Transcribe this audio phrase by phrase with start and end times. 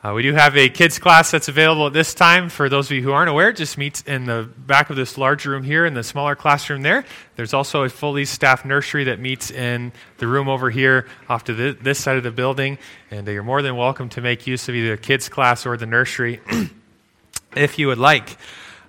[0.00, 2.48] Uh, we do have a kids class that's available at this time.
[2.48, 5.18] For those of you who aren't aware, it just meets in the back of this
[5.18, 7.04] large room here in the smaller classroom there.
[7.34, 11.54] There's also a fully staffed nursery that meets in the room over here off to
[11.54, 12.78] the, this side of the building.
[13.10, 15.86] And you're more than welcome to make use of either the kids class or the
[15.86, 16.40] nursery
[17.56, 18.38] if you would like.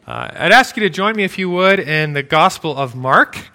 [0.05, 3.49] Uh, I'd ask you to join me, if you would, in the Gospel of Mark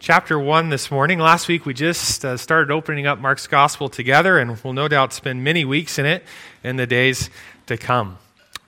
[0.00, 1.18] chapter 1 this morning.
[1.18, 5.12] Last week we just uh, started opening up Mark's gospel together, and we'll no doubt
[5.12, 6.24] spend many weeks in it
[6.62, 7.30] in the days
[7.66, 8.18] to come.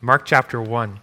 [0.01, 0.99] Mark chapter 1.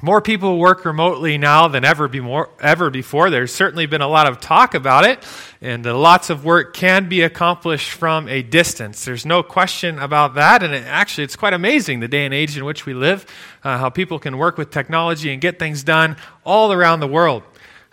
[0.00, 3.30] More people work remotely now than ever, be more, ever before.
[3.30, 5.24] There's certainly been a lot of talk about it,
[5.60, 9.04] and uh, lots of work can be accomplished from a distance.
[9.04, 12.56] There's no question about that, and it, actually, it's quite amazing the day and age
[12.56, 13.26] in which we live,
[13.64, 17.42] uh, how people can work with technology and get things done all around the world.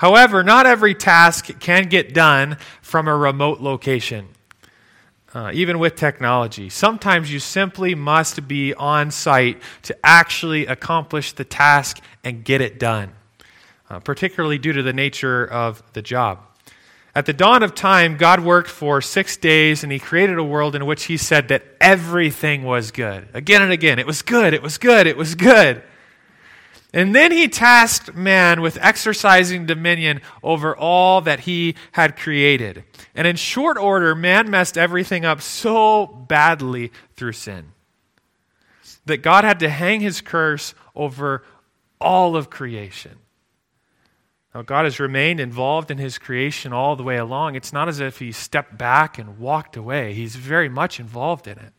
[0.02, 4.30] However, not every task can get done from a remote location,
[5.36, 6.70] uh, even with technology.
[6.70, 12.80] Sometimes you simply must be on site to actually accomplish the task and get it
[12.80, 13.12] done,
[13.92, 16.40] uh, particularly due to the nature of the job.
[17.14, 20.74] At the dawn of time, God worked for six days and He created a world
[20.76, 23.28] in which He said that everything was good.
[23.36, 25.84] Again and again, it was good, it was good, it was good.
[26.94, 32.84] And then he tasked man with exercising dominion over all that he had created.
[33.16, 37.72] And in short order, man messed everything up so badly through sin
[39.06, 41.44] that God had to hang his curse over
[42.00, 43.18] all of creation.
[44.54, 47.56] Now, God has remained involved in his creation all the way along.
[47.56, 51.58] It's not as if he stepped back and walked away, he's very much involved in
[51.58, 51.74] it.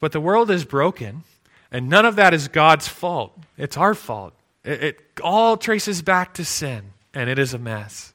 [0.00, 1.24] But the world is broken
[1.70, 3.38] and none of that is God's fault.
[3.56, 4.34] It's our fault.
[4.64, 8.14] It, it, all traces back to sin, and it is a mess.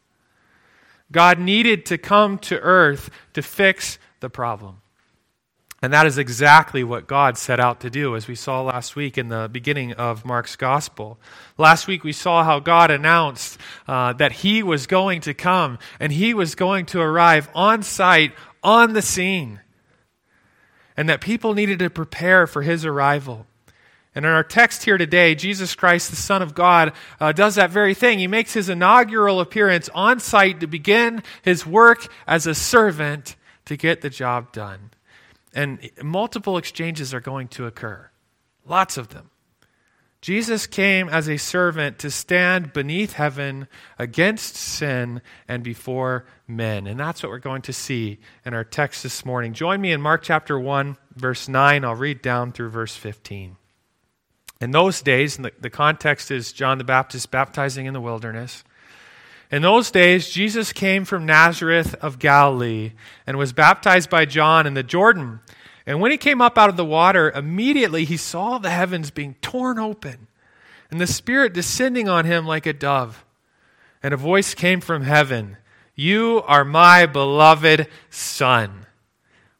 [1.11, 4.81] God needed to come to earth to fix the problem.
[5.81, 9.17] And that is exactly what God set out to do, as we saw last week
[9.17, 11.19] in the beginning of Mark's gospel.
[11.59, 16.11] Last week we saw how God announced uh, that He was going to come and
[16.11, 18.33] He was going to arrive on site,
[18.63, 19.59] on the scene
[20.97, 23.45] and that people needed to prepare for his arrival.
[24.15, 27.69] And in our text here today, Jesus Christ, the Son of God, uh, does that
[27.69, 28.17] very thing.
[28.17, 33.35] He makes his inaugural appearance on site to begin his work as a servant
[33.65, 34.91] to get the job done.
[35.53, 38.09] And multiple exchanges are going to occur,
[38.65, 39.31] lots of them.
[40.25, 43.67] Jesus came as a servant to stand beneath heaven
[43.99, 46.87] against sin and before men.
[46.87, 49.53] And that's what we're going to see in our text this morning.
[49.53, 51.85] Join me in Mark chapter 1, verse 9.
[51.85, 53.55] I'll read down through verse 15.
[54.59, 58.63] In those days, the, the context is John the Baptist baptizing in the wilderness.
[59.51, 62.93] In those days, Jesus came from Nazareth of Galilee
[63.27, 65.41] and was baptized by John in the Jordan.
[65.85, 69.35] And when he came up out of the water, immediately he saw the heavens being
[69.41, 70.27] torn open
[70.91, 73.25] and the Spirit descending on him like a dove.
[74.01, 75.57] And a voice came from heaven
[75.95, 78.85] You are my beloved Son.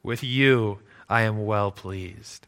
[0.04, 2.48] With you I am well pleased.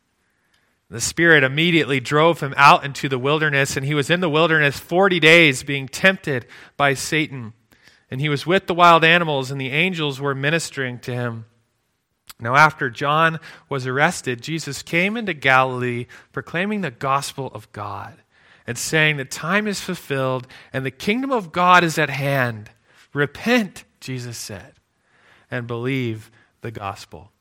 [0.90, 4.80] The Spirit immediately drove him out into the wilderness, and he was in the wilderness
[4.80, 6.46] 40 days being tempted
[6.78, 7.52] by Satan.
[8.10, 11.46] And he was with the wild animals, and the angels were ministering to him.
[12.40, 18.16] Now, after John was arrested, Jesus came into Galilee proclaiming the gospel of God
[18.68, 22.70] and saying, The time is fulfilled and the kingdom of God is at hand.
[23.14, 24.74] Repent, Jesus said,
[25.50, 26.30] and believe
[26.62, 27.32] the gospel.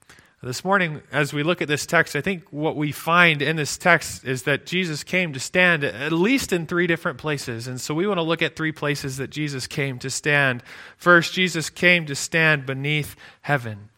[0.43, 3.77] This morning, as we look at this text, I think what we find in this
[3.77, 7.67] text is that Jesus came to stand at least in three different places.
[7.67, 10.62] And so we want to look at three places that Jesus came to stand.
[10.97, 13.89] First, Jesus came to stand beneath heaven.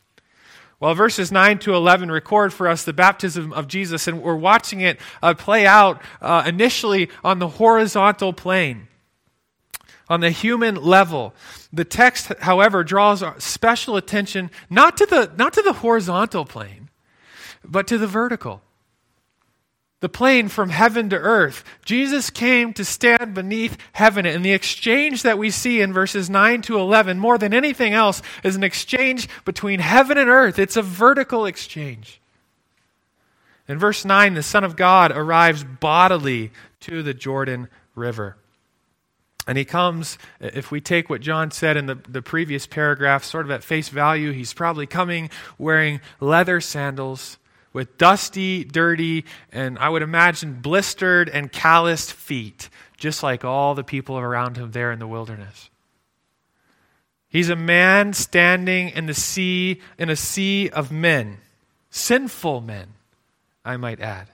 [0.81, 4.81] Well, verses 9 to 11 record for us the baptism of Jesus, and we're watching
[4.81, 8.87] it uh, play out uh, initially on the horizontal plane,
[10.09, 11.35] on the human level.
[11.73, 16.91] The text, however, draws special attention not to the, not to the horizontal plane,
[17.65, 18.63] but to the vertical
[20.01, 21.65] the plane from heaven to earth.
[21.85, 24.27] Jesus came to stand beneath heaven.
[24.27, 28.23] And the exchange that we see in verses 9 to 11, more than anything else,
[28.45, 30.59] is an exchange between heaven and earth.
[30.59, 32.21] It's a vertical exchange.
[33.67, 38.37] In verse 9, the Son of God arrives bodily to the Jordan River.
[39.49, 43.47] And he comes, if we take what John said in the, the previous paragraph, sort
[43.47, 47.39] of at face value, he's probably coming wearing leather sandals
[47.79, 53.85] with dusty, dirty, and I would imagine blistered and calloused feet, just like all the
[53.85, 55.71] people around him there in the wilderness.
[57.29, 61.39] He's a man standing in the sea, in a sea of men,
[61.89, 62.95] sinful men.
[63.65, 64.27] I might add.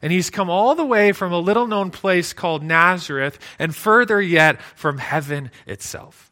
[0.00, 4.22] And he's come all the way from a little known place called Nazareth, and further
[4.22, 6.30] yet from heaven itself.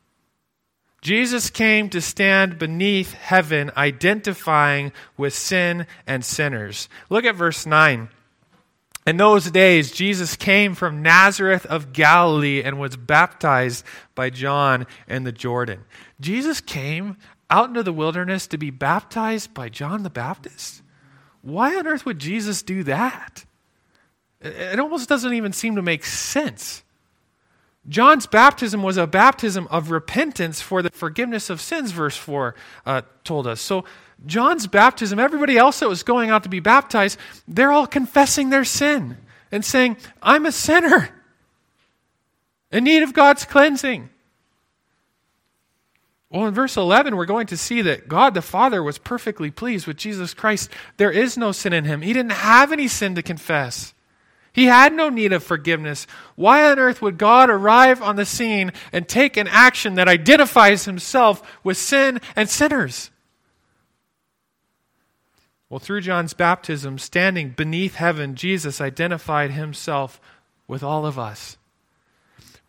[1.02, 6.88] Jesus came to stand beneath heaven, identifying with sin and sinners.
[7.10, 8.08] Look at verse 9.
[9.04, 13.84] In those days, Jesus came from Nazareth of Galilee and was baptized
[14.14, 15.84] by John in the Jordan.
[16.20, 17.16] Jesus came
[17.52, 20.82] out into the wilderness to be baptized by John the Baptist?
[21.42, 23.44] Why on earth would Jesus do that?
[24.40, 26.82] It almost doesn't even seem to make sense.
[27.88, 32.54] John's baptism was a baptism of repentance for the forgiveness of sins, verse 4
[32.86, 33.60] uh, told us.
[33.60, 33.84] So,
[34.24, 37.18] John's baptism, everybody else that was going out to be baptized,
[37.48, 39.16] they're all confessing their sin
[39.50, 41.10] and saying, I'm a sinner
[42.70, 44.10] in need of God's cleansing.
[46.30, 49.86] Well, in verse 11, we're going to see that God the Father was perfectly pleased
[49.86, 50.70] with Jesus Christ.
[50.96, 52.00] There is no sin in him.
[52.00, 53.92] He didn't have any sin to confess.
[54.52, 56.06] He had no need of forgiveness.
[56.34, 60.84] Why on earth would God arrive on the scene and take an action that identifies
[60.84, 63.10] himself with sin and sinners?
[65.70, 70.20] Well, through John's baptism, standing beneath heaven, Jesus identified himself
[70.68, 71.56] with all of us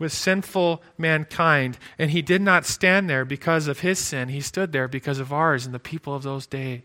[0.03, 1.77] with sinful mankind.
[1.97, 5.33] And he did not stand there because of his sin, he stood there because of
[5.33, 6.81] ours and the people of those days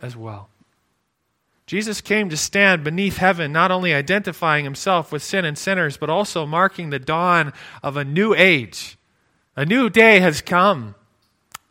[0.00, 0.50] as well.
[1.66, 6.08] Jesus came to stand beneath heaven, not only identifying himself with sin and sinners, but
[6.08, 7.52] also marking the dawn
[7.82, 8.96] of a new age.
[9.56, 10.94] A new day has come.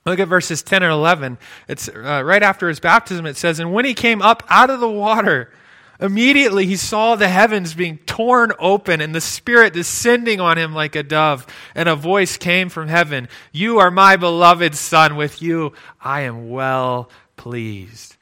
[0.06, 1.38] Look at verses 10 and 11.
[1.70, 4.80] It's uh, right after his baptism, it says, And when he came up out of
[4.80, 5.52] the water,
[6.00, 10.96] Immediately he saw the heavens being torn open and the Spirit descending on him like
[10.96, 11.48] a dove.
[11.74, 15.16] And a voice came from heaven You are my beloved Son.
[15.16, 18.15] With you I am well pleased.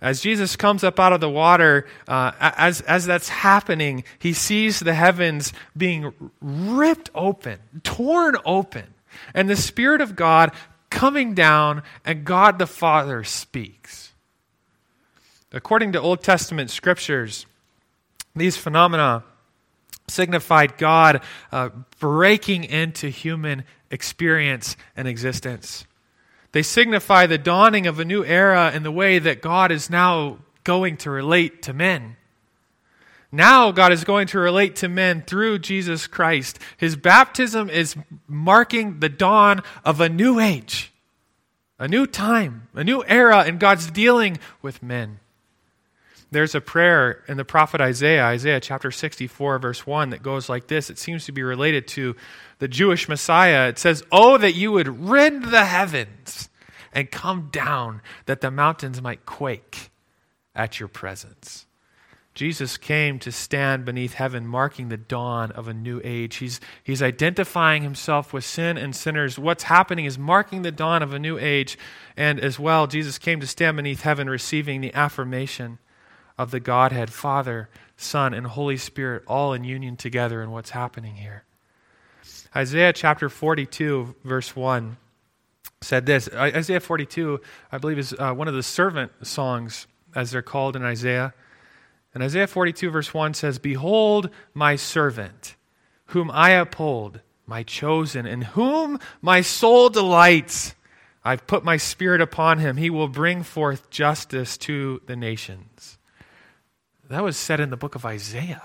[0.00, 4.78] As Jesus comes up out of the water, uh, as, as that's happening, he sees
[4.78, 8.94] the heavens being ripped open, torn open,
[9.34, 10.52] and the Spirit of God
[10.88, 14.12] coming down, and God the Father speaks.
[15.52, 17.46] According to Old Testament scriptures,
[18.36, 19.24] these phenomena
[20.06, 25.86] signified God uh, breaking into human experience and existence.
[26.52, 30.38] They signify the dawning of a new era in the way that God is now
[30.64, 32.16] going to relate to men.
[33.30, 36.58] Now, God is going to relate to men through Jesus Christ.
[36.78, 37.94] His baptism is
[38.26, 40.92] marking the dawn of a new age,
[41.78, 45.20] a new time, a new era in God's dealing with men.
[46.30, 50.66] There's a prayer in the prophet Isaiah, Isaiah chapter 64, verse 1, that goes like
[50.66, 50.90] this.
[50.90, 52.16] It seems to be related to
[52.58, 53.68] the Jewish Messiah.
[53.68, 56.50] It says, Oh, that you would rend the heavens
[56.92, 59.90] and come down, that the mountains might quake
[60.54, 61.66] at your presence.
[62.34, 66.36] Jesus came to stand beneath heaven, marking the dawn of a new age.
[66.36, 69.38] He's, he's identifying himself with sin and sinners.
[69.38, 71.76] What's happening is marking the dawn of a new age.
[72.16, 75.78] And as well, Jesus came to stand beneath heaven, receiving the affirmation
[76.38, 81.16] of the Godhead, Father, Son, and Holy Spirit, all in union together in what's happening
[81.16, 81.42] here.
[82.54, 84.96] Isaiah chapter 42, verse 1
[85.80, 86.28] said this.
[86.32, 87.40] Isaiah 42,
[87.72, 91.34] I believe, is uh, one of the servant songs, as they're called in Isaiah.
[92.14, 95.56] And Isaiah 42, verse 1 says, Behold my servant,
[96.06, 100.74] whom I uphold, my chosen, in whom my soul delights.
[101.24, 102.76] I've put my spirit upon him.
[102.76, 105.97] He will bring forth justice to the nations.
[107.08, 108.62] That was said in the book of Isaiah.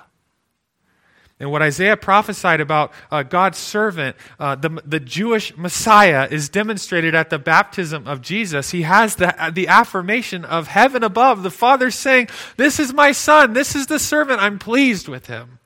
[1.40, 7.16] And what Isaiah prophesied about uh, God's servant, uh, the, the Jewish Messiah, is demonstrated
[7.16, 8.72] at the baptism of Jesus.
[8.72, 13.54] He has the, the affirmation of heaven above, the Father saying, This is my Son,
[13.54, 15.60] this is the servant, I'm pleased with him.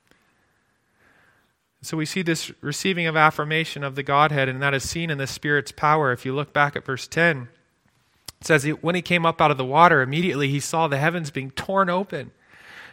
[1.81, 5.17] So we see this receiving of affirmation of the Godhead, and that is seen in
[5.17, 6.11] the Spirit's power.
[6.11, 7.49] If you look back at verse 10,
[8.41, 11.29] it says, When he came up out of the water, immediately he saw the heavens
[11.29, 12.31] being torn open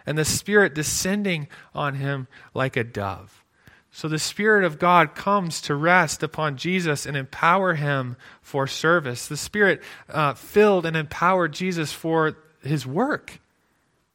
[0.06, 3.44] and the Spirit descending on him like a dove.
[3.90, 9.28] So the Spirit of God comes to rest upon Jesus and empower him for service.
[9.28, 13.40] The Spirit uh, filled and empowered Jesus for his work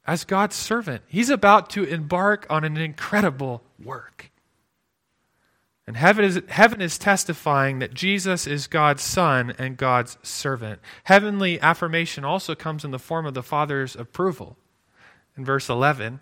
[0.05, 1.03] as God's servant.
[1.08, 4.31] He's about to embark on an incredible work.
[5.88, 10.81] And heaven is, heaven is testifying that Jesus is God's Son and God's servant.
[11.05, 14.58] Heavenly affirmation also comes in the form of the Father's approval
[15.39, 16.19] in verse 11.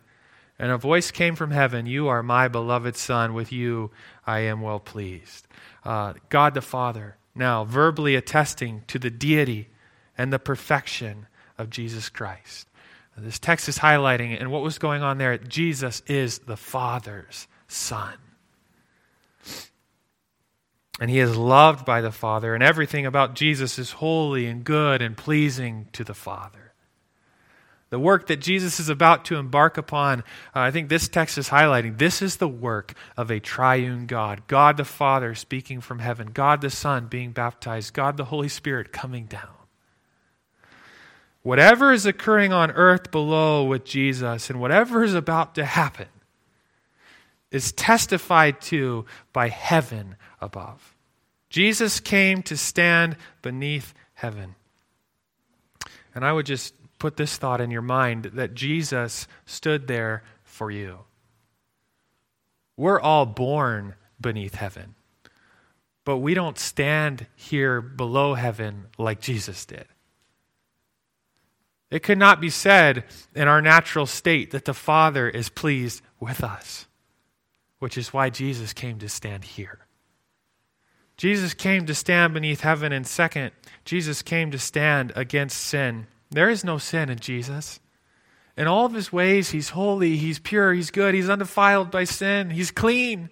[0.59, 3.33] And a voice came from heaven You are my beloved Son.
[3.33, 3.91] With you
[4.25, 5.47] I am well pleased.
[5.83, 9.69] Uh, God the Father, now verbally attesting to the deity
[10.17, 12.67] and the perfection of Jesus Christ.
[13.19, 15.37] This text is highlighting and what was going on there.
[15.39, 18.13] Jesus is the Father's Son.
[20.99, 25.01] And he is loved by the Father, and everything about Jesus is holy and good
[25.01, 26.66] and pleasing to the Father.
[27.89, 31.49] The work that Jesus is about to embark upon, uh, I think this text is
[31.49, 31.97] highlighting.
[31.97, 36.61] This is the work of a triune God God the Father speaking from heaven, God
[36.61, 39.49] the Son being baptized, God the Holy Spirit coming down.
[41.43, 46.07] Whatever is occurring on earth below with Jesus and whatever is about to happen
[47.51, 50.93] is testified to by heaven above.
[51.49, 54.55] Jesus came to stand beneath heaven.
[56.13, 60.71] And I would just put this thought in your mind that Jesus stood there for
[60.71, 60.99] you.
[62.75, 64.95] We're all born beneath heaven,
[66.03, 69.85] but we don't stand here below heaven like Jesus did.
[71.89, 76.43] It could not be said in our natural state that the Father is pleased with
[76.43, 76.85] us,
[77.79, 79.79] which is why Jesus came to stand here.
[81.15, 83.51] Jesus came to stand beneath heaven, and second,
[83.85, 86.07] Jesus came to stand against sin.
[86.29, 87.79] There is no sin in Jesus.
[88.57, 92.49] In all of his ways, he's holy, he's pure, he's good, he's undefiled by sin,
[92.49, 93.29] he's clean.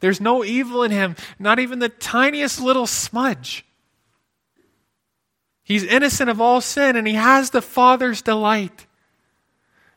[0.00, 3.64] There's no evil in him, not even the tiniest little smudge.
[5.62, 8.86] He's innocent of all sin and he has the Father's delight.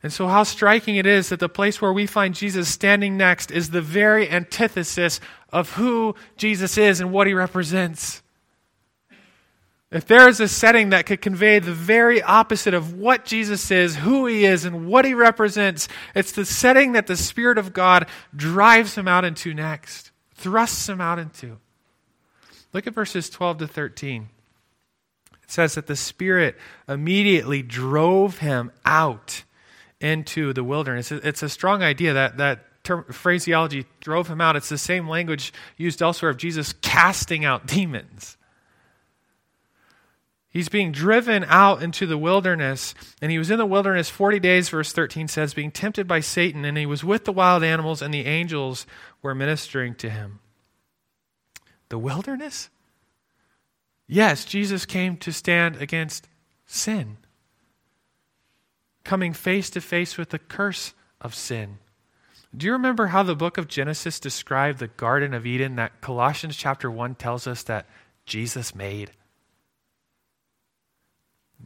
[0.04, 3.52] And so, how striking it is that the place where we find Jesus standing next
[3.52, 5.20] is the very antithesis
[5.50, 8.24] of who Jesus is and what he represents.
[9.92, 13.98] If there is a setting that could convey the very opposite of what Jesus is,
[13.98, 18.08] who he is, and what he represents, it's the setting that the Spirit of God
[18.34, 21.58] drives him out into next, thrusts him out into.
[22.72, 24.30] Look at verses 12 to 13
[25.44, 26.56] It says that the Spirit
[26.88, 29.44] immediately drove him out
[30.00, 31.12] into the wilderness.
[31.12, 34.56] It's a strong idea that that term, phraseology drove him out.
[34.56, 38.38] It's the same language used elsewhere of Jesus casting out demons.
[40.52, 44.68] He's being driven out into the wilderness, and he was in the wilderness 40 days,
[44.68, 48.14] verse 13 says, being tempted by Satan, and he was with the wild animals, and
[48.14, 48.86] the angels
[49.22, 50.40] were ministering to him.
[51.88, 52.70] The wilderness?
[54.08, 56.28] Yes, Jesus came to stand against
[56.66, 57.16] sin,
[59.06, 61.78] coming face to face with the curse of sin.
[62.56, 66.58] Do you remember how the book of Genesis described the Garden of Eden that Colossians
[66.58, 67.86] chapter 1 tells us that
[68.26, 69.12] Jesus made?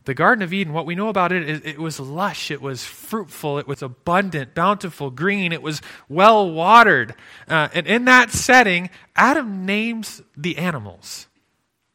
[0.03, 2.83] The Garden of Eden, what we know about it is it was lush, it was
[2.83, 7.15] fruitful, it was abundant, bountiful, green, it was well watered.
[7.47, 11.27] Uh, and in that setting, Adam names the animals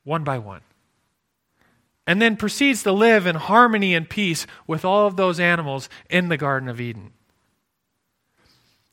[0.02, 0.62] one by one.
[2.06, 6.28] And then proceeds to live in harmony and peace with all of those animals in
[6.28, 7.12] the Garden of Eden.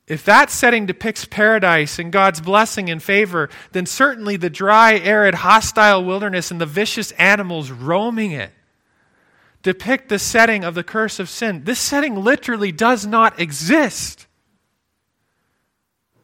[0.07, 5.35] If that setting depicts paradise and God's blessing and favor, then certainly the dry, arid,
[5.35, 8.51] hostile wilderness and the vicious animals roaming it
[9.61, 11.63] depict the setting of the curse of sin.
[11.63, 14.27] This setting literally does not exist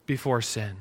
[0.06, 0.78] before sin.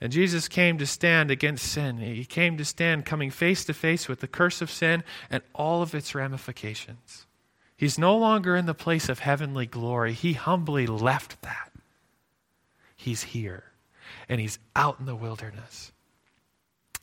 [0.00, 1.96] And Jesus came to stand against sin.
[1.96, 5.80] He came to stand coming face to face with the curse of sin and all
[5.80, 7.26] of its ramifications.
[7.76, 10.12] He's no longer in the place of heavenly glory.
[10.12, 11.72] He humbly left that.
[12.96, 13.64] He's here,
[14.28, 15.90] and he's out in the wilderness.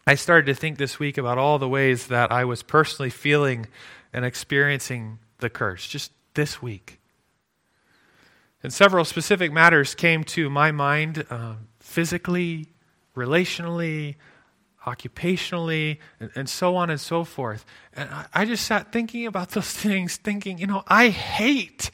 [0.05, 3.67] I started to think this week about all the ways that I was personally feeling
[4.13, 6.99] and experiencing the curse just this week.
[8.63, 12.67] And several specific matters came to my mind uh, physically,
[13.15, 14.15] relationally,
[14.85, 17.65] occupationally, and, and, so on and so forth.
[17.93, 21.91] And I, I just sat thinking about those things, thinking, you know, I hate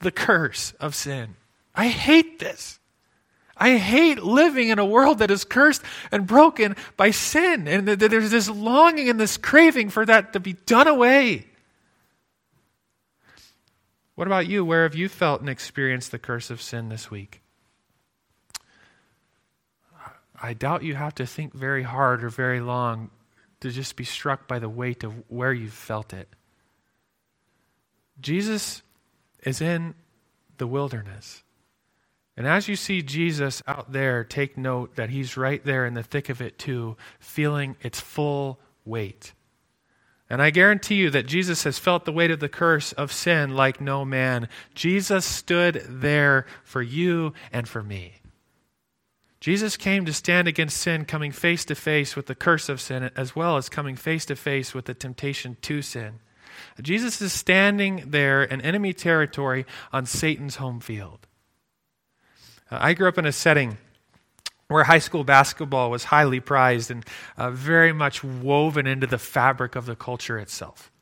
[0.00, 1.36] the curse of sin.
[1.74, 2.79] I hate this.
[3.60, 7.68] I hate living in a world that is cursed and broken by sin.
[7.68, 11.46] And there's this longing and this craving for that to be done away.
[14.14, 14.64] What about you?
[14.64, 17.42] Where have you felt and experienced the curse of sin this week?
[20.42, 23.10] I doubt you have to think very hard or very long
[23.60, 26.28] to just be struck by the weight of where you've felt it.
[28.22, 28.80] Jesus
[29.42, 29.94] is in
[30.56, 31.42] the wilderness.
[32.36, 36.02] And as you see Jesus out there, take note that he's right there in the
[36.02, 39.34] thick of it too, feeling its full weight.
[40.30, 43.56] And I guarantee you that Jesus has felt the weight of the curse of sin
[43.56, 44.48] like no man.
[44.74, 48.14] Jesus stood there for you and for me.
[49.40, 53.10] Jesus came to stand against sin, coming face to face with the curse of sin,
[53.16, 56.20] as well as coming face to face with the temptation to sin.
[56.80, 61.26] Jesus is standing there in enemy territory on Satan's home field.
[62.70, 63.78] Uh, I grew up in a setting
[64.68, 67.04] where high school basketball was highly prized and
[67.36, 70.92] uh, very much woven into the fabric of the culture itself.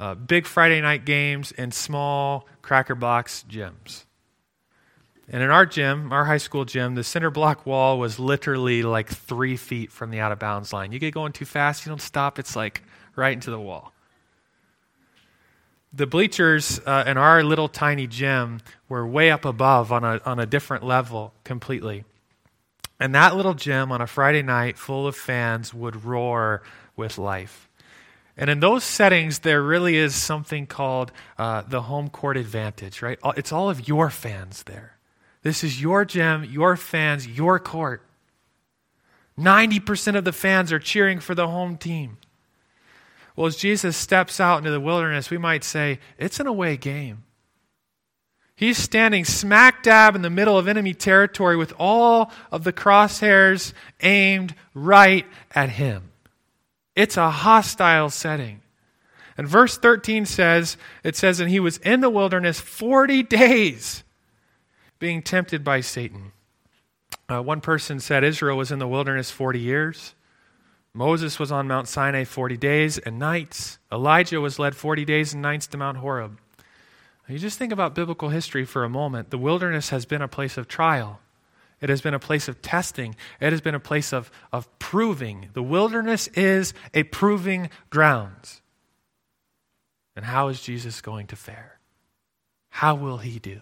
[0.00, 4.04] Uh, big Friday night games in small cracker box gyms.
[5.28, 9.08] And in our gym, our high school gym, the center block wall was literally like
[9.08, 10.92] three feet from the out of bounds line.
[10.92, 12.82] You get going too fast, you don't stop, it's like
[13.16, 13.92] right into the wall.
[15.96, 20.40] The bleachers uh, in our little tiny gym were way up above on a, on
[20.40, 22.04] a different level completely.
[22.98, 26.62] And that little gym on a Friday night full of fans would roar
[26.96, 27.68] with life.
[28.36, 33.18] And in those settings, there really is something called uh, the home court advantage, right?
[33.36, 34.96] It's all of your fans there.
[35.42, 38.02] This is your gym, your fans, your court.
[39.38, 42.18] 90% of the fans are cheering for the home team.
[43.36, 47.24] Well, as Jesus steps out into the wilderness, we might say, it's an away game.
[48.56, 53.72] He's standing smack dab in the middle of enemy territory with all of the crosshairs
[54.00, 56.12] aimed right at him.
[56.94, 58.60] It's a hostile setting.
[59.36, 64.04] And verse 13 says, it says, and he was in the wilderness 40 days
[65.00, 66.30] being tempted by Satan.
[67.28, 70.14] Uh, one person said Israel was in the wilderness 40 years.
[70.94, 73.78] Moses was on Mount Sinai 40 days and nights.
[73.90, 76.38] Elijah was led 40 days and nights to Mount Horeb.
[77.28, 79.30] You just think about biblical history for a moment.
[79.30, 81.20] The wilderness has been a place of trial.
[81.80, 83.16] It has been a place of testing.
[83.40, 85.48] It has been a place of, of proving.
[85.52, 88.60] The wilderness is a proving ground.
[90.14, 91.78] And how is Jesus going to fare?
[92.68, 93.60] How will he do?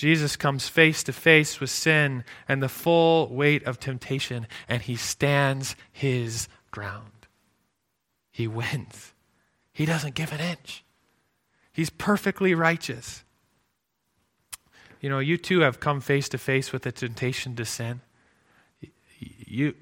[0.00, 4.96] Jesus comes face to face with sin and the full weight of temptation, and he
[4.96, 7.26] stands his ground.
[8.30, 9.12] He wins.
[9.74, 10.84] He doesn't give an inch.
[11.70, 13.24] He's perfectly righteous.
[15.02, 18.00] You know, you too have come face to face with the temptation to sin.
[19.18, 19.74] You,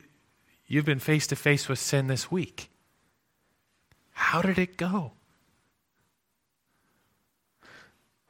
[0.66, 2.70] you've been face to face with sin this week.
[4.10, 5.12] How did it go?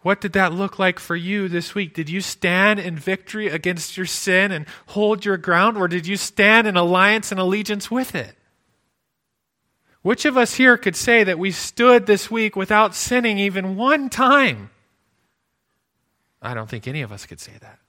[0.02, 1.92] What did that look like for you this week?
[1.92, 6.16] Did you stand in victory against your sin and hold your ground, or did you
[6.16, 8.36] stand in alliance and allegiance with it?
[10.02, 14.08] Which of us here could say that we stood this week without sinning even one
[14.08, 14.70] time?
[16.40, 17.80] I don't think any of us could say that.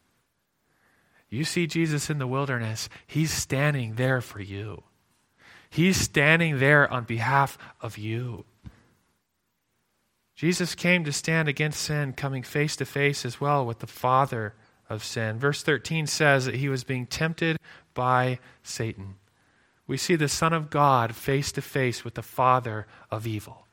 [1.29, 4.83] You see Jesus in the wilderness, he's standing there for you.
[5.69, 8.45] He's standing there on behalf of you.
[10.39, 14.53] Jesus came to stand against sin, coming face to face as well with the Father
[14.87, 15.37] of sin.
[15.37, 17.57] Verse 13 says that he was being tempted
[17.93, 19.15] by Satan
[19.89, 23.65] we see the Son of God face to face with the Father of evil.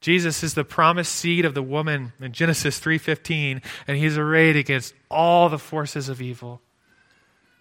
[0.00, 4.94] Jesus is the promised seed of the woman in Genesis 3:15 and he's arrayed against
[5.10, 6.62] all the forces of evil.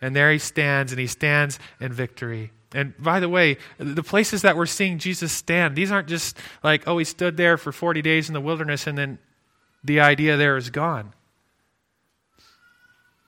[0.01, 2.53] And there he stands and he stands in victory.
[2.73, 6.88] And by the way, the places that we're seeing Jesus stand, these aren't just like,
[6.88, 9.19] oh, he stood there for 40 days in the wilderness and then
[9.83, 11.13] the idea there is gone.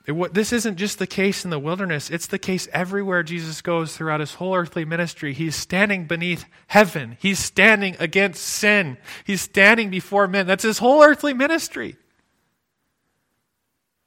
[0.08, 3.98] It, this isn't just the case in the wilderness, it's the case everywhere Jesus goes
[3.98, 5.34] throughout his whole earthly ministry.
[5.34, 10.46] He's standing beneath heaven, he's standing against sin, he's standing before men.
[10.46, 11.98] That's his whole earthly ministry.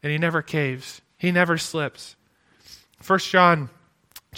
[0.03, 2.15] And he never caves, he never slips.
[3.05, 3.71] 1 John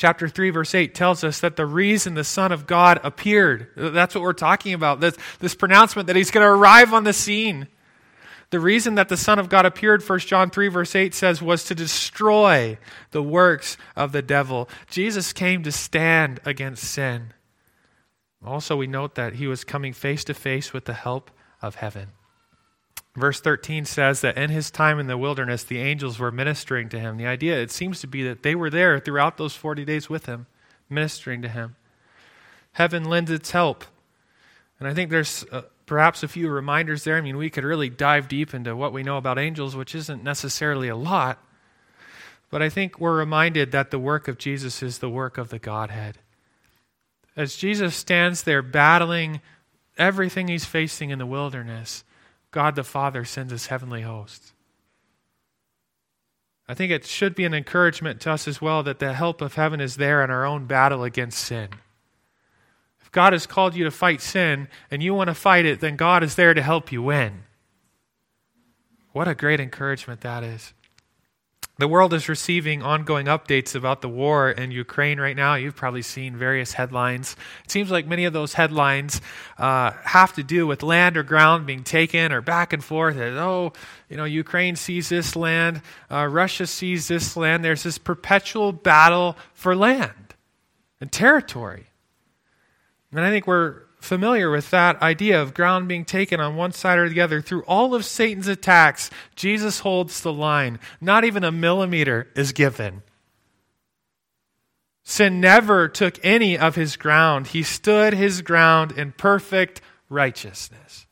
[0.01, 4.15] chapter 3 verse 8 tells us that the reason the son of god appeared that's
[4.15, 7.69] what we're talking about this, this pronouncement that he's going to arrive on the scene
[8.51, 11.63] the reason that the Son of God appeared, 1 John 3, verse 8 says, was
[11.65, 12.79] to destroy
[13.13, 14.69] the works of the devil.
[14.89, 17.33] Jesus came to stand against sin.
[18.45, 21.31] Also, we note that he was coming face to face with the help
[21.63, 22.09] of heaven.
[23.21, 26.99] Verse 13 says that in his time in the wilderness, the angels were ministering to
[26.99, 27.17] him.
[27.17, 30.27] The idea, it seems to be that they were there throughout those 40 days with
[30.27, 30.47] him,
[30.89, 31.77] ministering to him.
[32.73, 33.85] Heaven lends its help.
[34.79, 37.17] And I think there's uh, perhaps a few reminders there.
[37.17, 40.25] I mean, we could really dive deep into what we know about angels, which isn't
[40.25, 41.39] necessarily a lot.
[42.49, 45.59] But I think we're reminded that the work of Jesus is the work of the
[45.59, 46.19] Godhead.
[47.37, 49.41] As Jesus stands there battling
[49.99, 52.03] everything he's facing in the wilderness,
[52.51, 54.53] God the Father sends his heavenly hosts.
[56.69, 59.55] I think it should be an encouragement to us as well that the help of
[59.55, 61.69] heaven is there in our own battle against sin.
[63.01, 65.97] If God has called you to fight sin and you want to fight it, then
[65.97, 67.43] God is there to help you win.
[69.13, 70.73] What a great encouragement that is.
[71.81, 75.55] The world is receiving ongoing updates about the war in Ukraine right now.
[75.55, 77.37] You've probably seen various headlines.
[77.65, 79.23] It seems like many of those headlines
[79.57, 83.17] uh, have to do with land or ground being taken or back and forth.
[83.17, 83.73] oh,
[84.11, 87.65] you know, Ukraine sees this land, uh, Russia sees this land.
[87.65, 90.35] There's this perpetual battle for land
[91.01, 91.87] and territory.
[93.11, 96.99] And I think we're familiar with that idea of ground being taken on one side
[96.99, 97.41] or the other.
[97.41, 100.79] Through all of Satan's attacks, Jesus holds the line.
[101.01, 103.03] Not even a millimeter is given.
[105.05, 107.49] Sin never took any of his ground.
[107.49, 111.07] He stood his ground in perfect righteousness.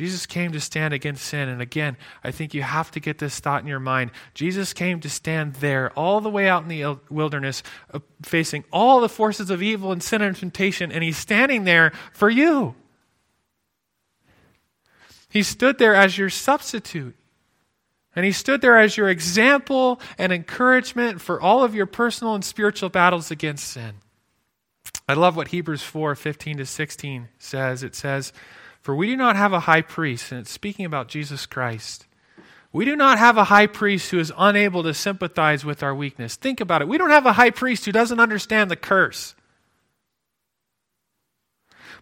[0.00, 1.50] Jesus came to stand against sin.
[1.50, 4.12] And again, I think you have to get this thought in your mind.
[4.32, 9.02] Jesus came to stand there, all the way out in the wilderness, uh, facing all
[9.02, 12.74] the forces of evil and sin and temptation, and he's standing there for you.
[15.28, 17.14] He stood there as your substitute.
[18.16, 22.42] And he stood there as your example and encouragement for all of your personal and
[22.42, 23.96] spiritual battles against sin.
[25.06, 27.82] I love what Hebrews 4 15 to 16 says.
[27.82, 28.32] It says,
[28.80, 32.06] for we do not have a high priest, and it's speaking about Jesus Christ.
[32.72, 36.36] We do not have a high priest who is unable to sympathize with our weakness.
[36.36, 36.88] Think about it.
[36.88, 39.34] We don't have a high priest who doesn't understand the curse,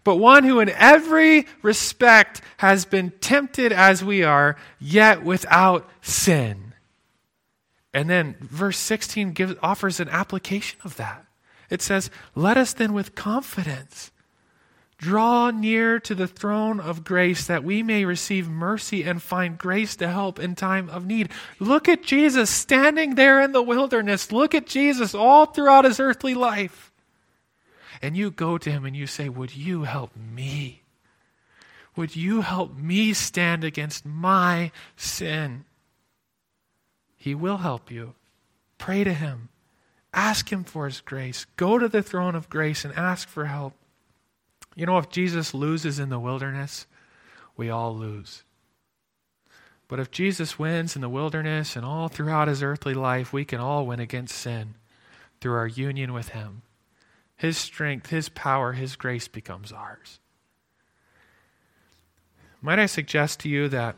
[0.03, 6.73] but one who, in every respect, has been tempted as we are, yet without sin.
[7.93, 11.25] And then verse 16 gives, offers an application of that.
[11.69, 14.11] It says, Let us then with confidence
[14.99, 19.95] Draw near to the throne of grace that we may receive mercy and find grace
[19.95, 21.29] to help in time of need.
[21.57, 24.29] Look at Jesus standing there in the wilderness.
[24.33, 26.91] Look at Jesus all throughout his earthly life.
[28.01, 30.83] And you go to him and you say, Would you help me?
[31.95, 35.63] Would you help me stand against my sin?
[37.15, 38.15] He will help you.
[38.77, 39.47] Pray to him.
[40.13, 41.45] Ask him for his grace.
[41.55, 43.78] Go to the throne of grace and ask for help.
[44.79, 46.87] You know, if Jesus loses in the wilderness,
[47.57, 48.43] we all lose.
[49.89, 53.59] But if Jesus wins in the wilderness and all throughout his earthly life, we can
[53.59, 54.75] all win against sin
[55.41, 56.61] through our union with him.
[57.35, 60.21] His strength, his power, his grace becomes ours.
[62.61, 63.97] Might I suggest to you that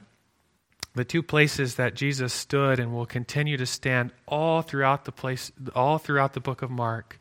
[0.96, 5.52] the two places that Jesus stood and will continue to stand all throughout the place
[5.76, 7.21] all throughout the book of Mark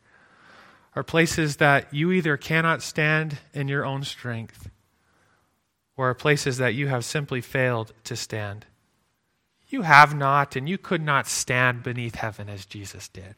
[0.95, 4.69] are places that you either cannot stand in your own strength
[5.95, 8.65] or are places that you have simply failed to stand.
[9.69, 13.35] You have not, and you could not stand beneath heaven as Jesus did.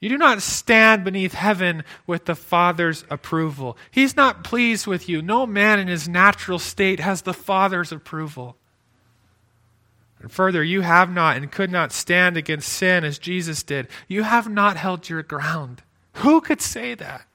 [0.00, 3.78] You do not stand beneath heaven with the Father's approval.
[3.90, 5.22] He's not pleased with you.
[5.22, 8.56] No man in his natural state has the Father's approval.
[10.24, 13.88] And further, you have not and could not stand against sin as Jesus did.
[14.08, 15.82] You have not held your ground.
[16.14, 17.26] Who could say that?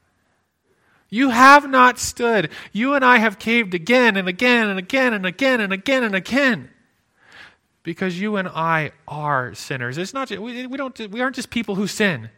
[1.08, 2.50] You have not stood.
[2.72, 6.16] You and I have caved again and again and again and again and again and
[6.16, 6.72] again.
[7.84, 10.00] Because you and I are sinners.
[10.00, 12.32] It's not just, we, we, don't, we aren't just people who sin.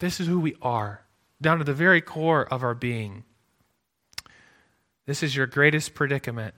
[0.00, 1.04] This is who we are,
[1.40, 3.22] down to the very core of our being.
[5.06, 6.56] This is your greatest predicament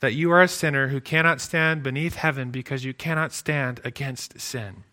[0.00, 4.40] that you are a sinner who cannot stand beneath heaven because you cannot stand against
[4.40, 4.84] sin.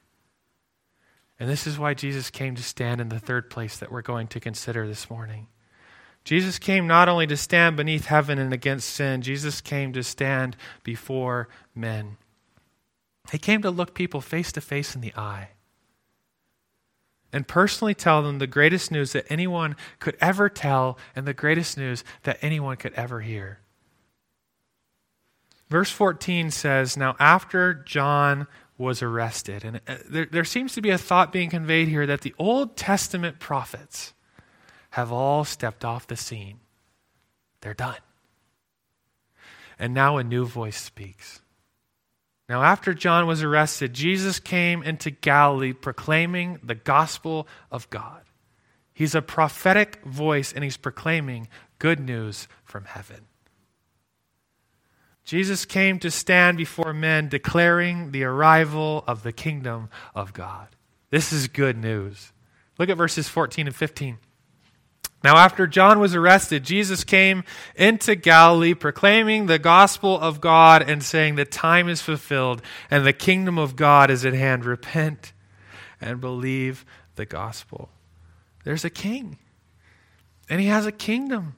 [1.40, 4.28] And this is why Jesus came to stand in the third place that we're going
[4.28, 5.48] to consider this morning.
[6.24, 10.56] Jesus came not only to stand beneath heaven and against sin, Jesus came to stand
[10.84, 12.18] before men.
[13.32, 15.50] He came to look people face to face in the eye
[17.34, 21.78] and personally tell them the greatest news that anyone could ever tell and the greatest
[21.78, 23.60] news that anyone could ever hear.
[25.70, 28.48] Verse 14 says, Now after John
[28.78, 32.22] was arrested, and uh, there, there seems to be a thought being conveyed here that
[32.22, 34.14] the Old Testament prophets
[34.92, 36.60] have all stepped off the scene.
[37.62, 37.98] They're done.
[39.80, 41.42] And now a new voice speaks.
[42.50, 48.22] Now, after John was arrested, Jesus came into Galilee proclaiming the gospel of God.
[48.94, 51.48] He's a prophetic voice and he's proclaiming
[51.80, 53.26] good news from heaven.
[55.26, 60.68] Jesus came to stand before men declaring the arrival of the kingdom of God.
[61.10, 62.34] This is good news.
[62.78, 64.18] Look at verses 14 and 15.
[65.24, 71.02] Now, after John was arrested, Jesus came into Galilee proclaiming the gospel of God and
[71.02, 74.66] saying, The time is fulfilled and the kingdom of God is at hand.
[74.66, 75.32] Repent
[76.02, 77.90] and believe the gospel.
[78.66, 79.38] There's a king,
[80.50, 81.56] and he has a kingdom.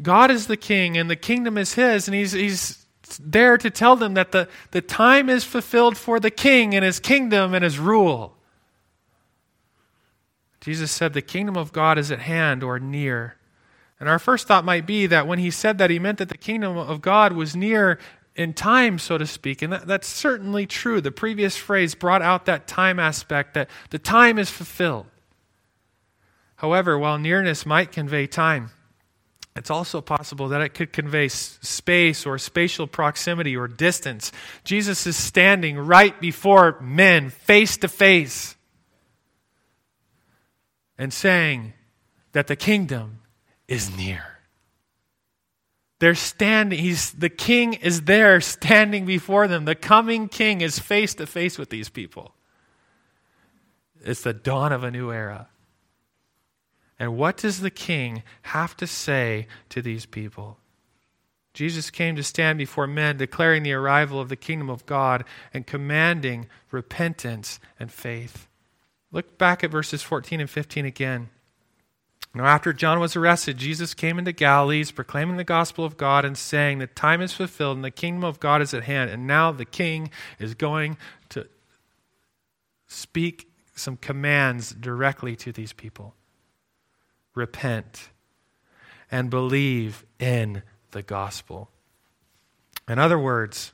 [0.00, 2.84] God is the king and the kingdom is his, and he's, he's
[3.20, 6.98] there to tell them that the, the time is fulfilled for the king and his
[7.00, 8.36] kingdom and his rule.
[10.60, 13.36] Jesus said, The kingdom of God is at hand or near.
[14.00, 16.38] And our first thought might be that when he said that, he meant that the
[16.38, 17.98] kingdom of God was near
[18.34, 19.62] in time, so to speak.
[19.62, 21.00] And that, that's certainly true.
[21.00, 25.06] The previous phrase brought out that time aspect, that the time is fulfilled.
[26.56, 28.70] However, while nearness might convey time,
[29.56, 34.32] it's also possible that it could convey space or spatial proximity or distance.
[34.64, 38.56] Jesus is standing right before men, face to face,
[40.98, 41.72] and saying
[42.32, 43.20] that the kingdom
[43.68, 44.24] is near.
[46.00, 49.64] They're standing, he's, the king is there standing before them.
[49.64, 52.34] The coming king is face to face with these people.
[54.02, 55.48] It's the dawn of a new era.
[56.98, 60.58] And what does the king have to say to these people?
[61.52, 65.66] Jesus came to stand before men, declaring the arrival of the kingdom of God and
[65.66, 68.48] commanding repentance and faith.
[69.12, 71.28] Look back at verses 14 and 15 again.
[72.36, 76.36] Now, after John was arrested, Jesus came into Galilee, proclaiming the gospel of God and
[76.36, 79.10] saying, The time is fulfilled and the kingdom of God is at hand.
[79.10, 80.96] And now the king is going
[81.28, 81.46] to
[82.88, 86.14] speak some commands directly to these people
[87.34, 88.10] repent
[89.10, 91.70] and believe in the gospel.
[92.88, 93.72] In other words,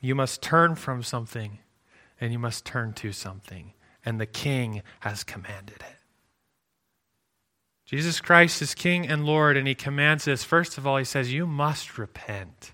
[0.00, 1.58] you must turn from something
[2.20, 3.72] and you must turn to something.
[4.04, 5.96] And the king has commanded it.
[7.86, 10.42] Jesus Christ is King and Lord, and He commands this.
[10.42, 12.72] First of all, He says, You must repent.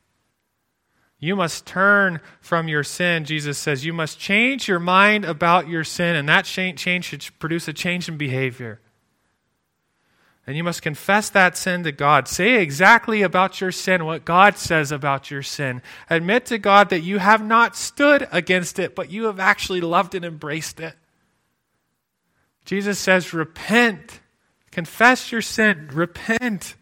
[1.18, 3.26] You must turn from your sin.
[3.26, 7.68] Jesus says, You must change your mind about your sin, and that change should produce
[7.68, 8.80] a change in behavior.
[10.46, 12.26] And you must confess that sin to God.
[12.26, 15.82] Say exactly about your sin what God says about your sin.
[16.10, 20.16] Admit to God that you have not stood against it, but you have actually loved
[20.16, 20.96] and embraced it.
[22.64, 24.20] Jesus says, Repent
[24.72, 26.74] Confess your sin, repent.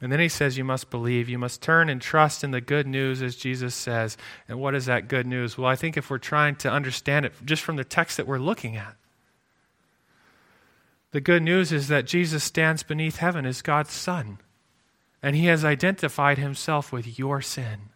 [0.00, 1.28] And then he says, You must believe.
[1.28, 4.16] You must turn and trust in the good news, as Jesus says.
[4.48, 5.56] And what is that good news?
[5.56, 8.38] Well, I think if we're trying to understand it just from the text that we're
[8.38, 8.96] looking at,
[11.10, 14.38] the good news is that Jesus stands beneath heaven as God's Son,
[15.22, 17.90] and he has identified himself with your sin.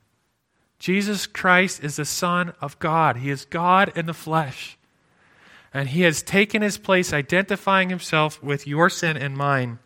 [0.78, 4.78] Jesus Christ is the Son of God, he is God in the flesh
[5.74, 9.78] and he has taken his place, identifying himself with your sin and mine.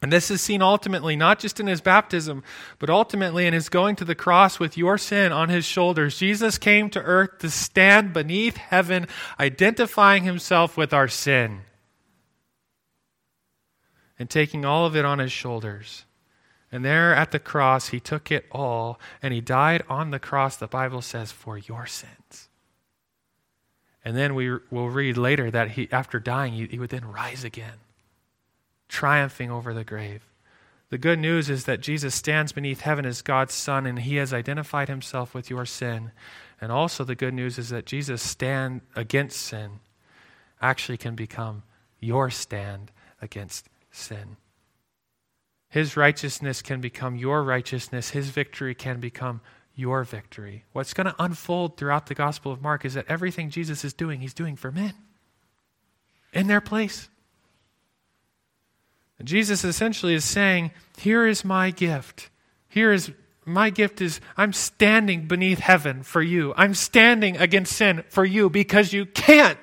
[0.00, 2.44] And this is seen ultimately not just in his baptism,
[2.78, 6.18] but ultimately in his going to the cross with your sin on his shoulders.
[6.18, 9.08] Jesus came to earth to stand beneath heaven,
[9.40, 11.62] identifying himself with our sin
[14.18, 16.04] and taking all of it on his shoulders.
[16.70, 20.56] And there at the cross, he took it all, and he died on the cross,
[20.56, 22.48] the Bible says, for your sins.
[24.04, 27.44] And then we will read later that he, after dying, he, he would then rise
[27.44, 27.78] again,
[28.88, 30.22] triumphing over the grave.
[30.90, 34.32] The good news is that Jesus stands beneath heaven as God's Son, and he has
[34.32, 36.12] identified himself with your sin.
[36.60, 39.80] And also, the good news is that Jesus' stand against sin
[40.60, 41.62] actually can become
[42.00, 44.36] your stand against sin.
[45.68, 49.40] His righteousness can become your righteousness, his victory can become
[49.74, 50.64] your victory.
[50.72, 54.20] What's going to unfold throughout the Gospel of Mark is that everything Jesus is doing,
[54.20, 54.94] he's doing for men
[56.32, 57.08] in their place.
[59.18, 62.30] And Jesus essentially is saying, Here is my gift.
[62.68, 63.12] Here is
[63.44, 66.54] my gift is I'm standing beneath heaven for you.
[66.56, 69.58] I'm standing against sin for you because you can't.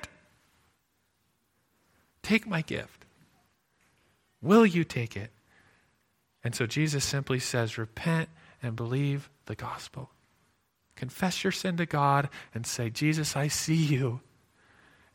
[2.22, 2.95] Take my gift.
[4.46, 5.32] Will you take it?
[6.44, 8.28] And so Jesus simply says, Repent
[8.62, 10.10] and believe the gospel.
[10.94, 14.20] Confess your sin to God and say, Jesus, I see you.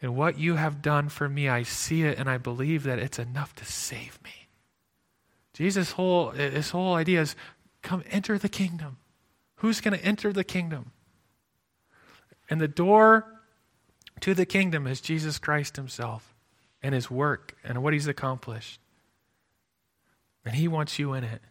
[0.02, 3.20] And what you have done for me, I see it and I believe that it's
[3.20, 4.48] enough to save me.
[5.54, 7.36] Jesus' whole, his whole idea is
[7.82, 8.98] come enter the kingdom.
[9.56, 10.92] Who's going to enter the kingdom?
[12.50, 13.26] And the door
[14.20, 16.36] to the kingdom is Jesus Christ himself
[16.84, 18.81] and his work and what he's accomplished.
[20.46, 21.42] And he wants you in it.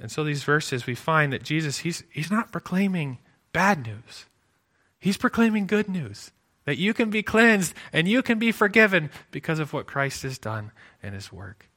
[0.00, 3.18] And so these verses, we find that Jesus, he's, he's not proclaiming
[3.52, 4.26] bad news.
[4.98, 6.32] He's proclaiming good news
[6.66, 10.36] that you can be cleansed and you can be forgiven because of what Christ has
[10.36, 11.70] done in his work.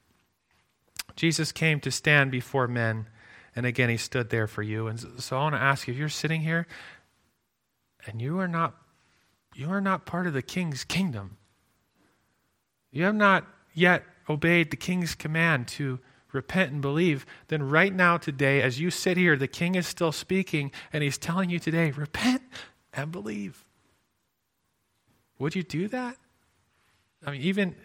[1.15, 3.07] Jesus came to stand before men,
[3.55, 4.87] and again, he stood there for you.
[4.87, 6.67] And so I want to ask you if you're sitting here
[8.05, 8.75] and you are not
[9.55, 11.37] you are not part of the king's kingdom.
[12.91, 15.99] You have not yet obeyed the king's command to
[16.31, 20.11] repent and believe, then right now, today, as you sit here, the king is still
[20.11, 22.43] speaking and he's telling you today, repent
[22.93, 23.65] and believe.
[25.39, 26.17] Would you do that?
[27.25, 27.75] I mean, even,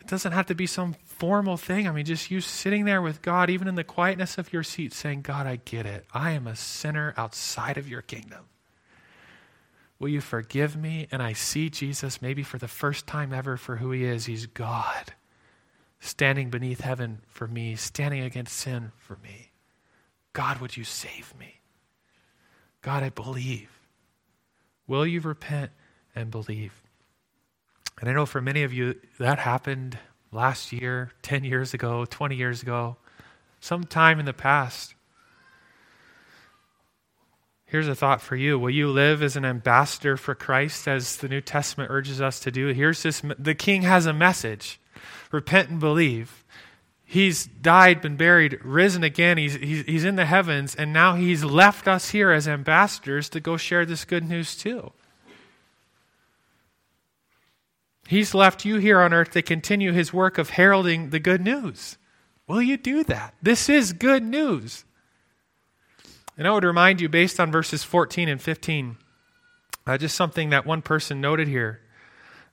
[0.00, 1.86] it doesn't have to be some formal thing.
[1.86, 4.92] I mean, just you sitting there with God, even in the quietness of your seat,
[4.92, 6.06] saying, God, I get it.
[6.14, 8.46] I am a sinner outside of your kingdom.
[9.98, 11.08] Will you forgive me?
[11.10, 14.26] And I see Jesus, maybe for the first time ever, for who he is.
[14.26, 15.14] He's God,
[16.00, 19.52] standing beneath heaven for me, standing against sin for me.
[20.32, 21.60] God, would you save me?
[22.82, 23.70] God, I believe.
[24.86, 25.70] Will you repent
[26.14, 26.82] and believe?
[28.00, 29.98] And I know for many of you, that happened
[30.30, 32.96] last year, 10 years ago, 20 years ago,
[33.60, 34.94] sometime in the past.
[37.76, 38.58] Here's a thought for you.
[38.58, 42.50] Will you live as an ambassador for Christ as the New Testament urges us to
[42.50, 42.68] do?
[42.68, 44.80] Here's this the king has a message.
[45.30, 46.42] Repent and believe.
[47.04, 49.36] He's died, been buried, risen again.
[49.36, 53.40] He's, he's, he's in the heavens, and now he's left us here as ambassadors to
[53.40, 54.92] go share this good news too.
[58.08, 61.98] He's left you here on earth to continue his work of heralding the good news.
[62.48, 63.34] Will you do that?
[63.42, 64.85] This is good news.
[66.36, 68.98] And I would remind you, based on verses 14 and 15,
[69.86, 71.80] uh, just something that one person noted here.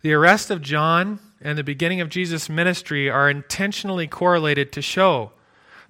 [0.02, 5.32] The arrest of John and the beginning of Jesus' ministry are intentionally correlated to show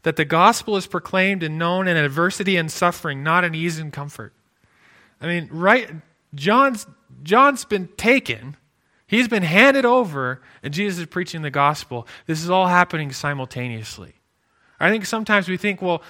[0.03, 3.91] that the gospel is proclaimed and known in adversity and suffering, not in ease and
[3.91, 4.33] comfort.
[5.21, 5.89] I mean, right?
[6.35, 6.85] John's,
[7.23, 8.57] John's been taken,
[9.07, 12.07] he's been handed over, and Jesus is preaching the gospel.
[12.25, 14.15] This is all happening simultaneously.
[14.79, 16.03] I think sometimes we think, well,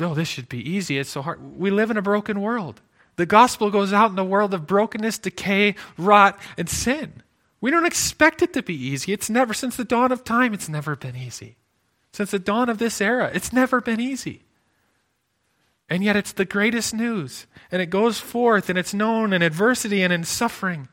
[0.00, 0.98] oh, this should be easy.
[0.98, 1.58] It's so hard.
[1.58, 2.80] We live in a broken world.
[3.16, 7.22] The gospel goes out in a world of brokenness, decay, rot, and sin.
[7.60, 9.12] We don't expect it to be easy.
[9.12, 11.56] It's never, since the dawn of time, it's never been easy.
[12.12, 14.44] Since the dawn of this era, it's never been easy.
[15.88, 17.46] And yet it's the greatest news.
[17.70, 20.88] And it goes forth and it's known in adversity and in suffering,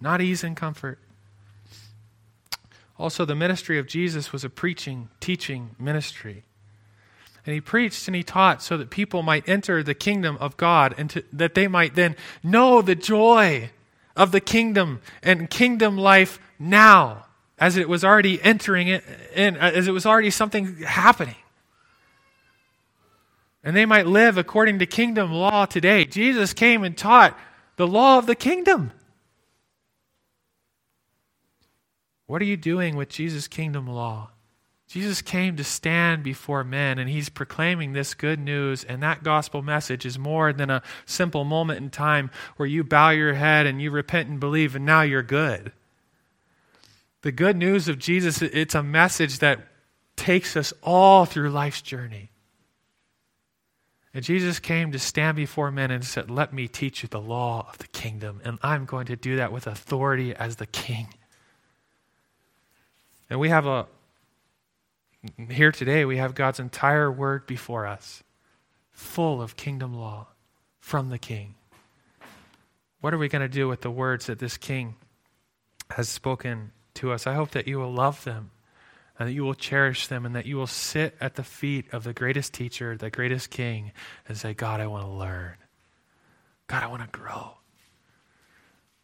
[0.00, 0.98] not ease and comfort.
[2.98, 6.44] Also, the ministry of Jesus was a preaching, teaching ministry.
[7.46, 10.94] And he preached and he taught so that people might enter the kingdom of God
[10.96, 13.70] and to, that they might then know the joy
[14.16, 17.26] of the kingdom and kingdom life now
[17.58, 19.04] as it was already entering it
[19.34, 21.36] in, uh, as it was already something happening.
[23.62, 26.04] And they might live according to kingdom law today.
[26.04, 27.38] Jesus came and taught
[27.76, 28.92] the law of the kingdom.
[32.26, 34.30] What are you doing with Jesus' kingdom law?
[34.94, 38.84] Jesus came to stand before men, and he's proclaiming this good news.
[38.84, 43.10] And that gospel message is more than a simple moment in time where you bow
[43.10, 45.72] your head and you repent and believe, and now you're good.
[47.22, 49.66] The good news of Jesus, it's a message that
[50.14, 52.30] takes us all through life's journey.
[54.14, 57.66] And Jesus came to stand before men and said, Let me teach you the law
[57.68, 58.40] of the kingdom.
[58.44, 61.08] And I'm going to do that with authority as the king.
[63.28, 63.88] And we have a,
[65.50, 68.22] here today, we have God's entire word before us,
[68.92, 70.28] full of kingdom law
[70.78, 71.54] from the king.
[73.00, 74.96] What are we going to do with the words that this king
[75.90, 77.26] has spoken to us?
[77.26, 78.50] I hope that you will love them
[79.18, 82.04] and that you will cherish them and that you will sit at the feet of
[82.04, 83.92] the greatest teacher, the greatest king,
[84.26, 85.54] and say, God, I want to learn.
[86.66, 87.58] God, I want to grow.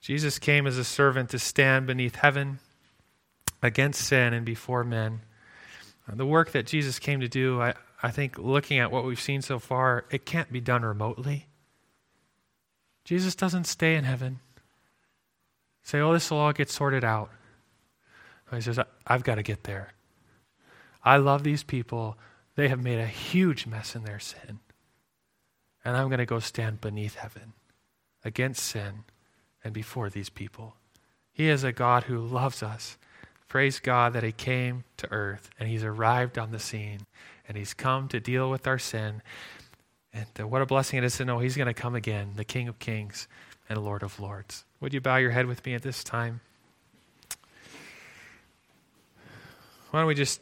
[0.00, 2.58] Jesus came as a servant to stand beneath heaven
[3.62, 5.20] against sin and before men.
[6.10, 9.20] Uh, the work that Jesus came to do, I, I think looking at what we've
[9.20, 11.46] seen so far, it can't be done remotely.
[13.04, 14.40] Jesus doesn't stay in heaven.
[15.82, 17.30] Say, oh, this will all get sorted out.
[18.52, 19.92] He says, I've got to get there.
[21.04, 22.16] I love these people.
[22.56, 24.58] They have made a huge mess in their sin.
[25.84, 27.54] And I'm going to go stand beneath heaven
[28.24, 29.04] against sin
[29.64, 30.74] and before these people.
[31.32, 32.98] He is a God who loves us
[33.50, 37.00] Praise God that He came to earth and He's arrived on the scene
[37.48, 39.22] and He's come to deal with our sin.
[40.14, 42.68] And what a blessing it is to know He's going to come again, the King
[42.68, 43.26] of Kings
[43.68, 44.64] and Lord of Lords.
[44.80, 46.40] Would you bow your head with me at this time?
[49.90, 50.40] Why don't we just